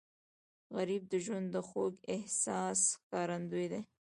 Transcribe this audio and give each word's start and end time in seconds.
غریب 0.75 1.03
د 1.11 1.13
ژوند 1.25 1.47
د 1.51 1.55
خوږ 1.67 1.93
احساس 2.13 2.79
ښکارندوی 2.93 3.65
دی 3.71 3.81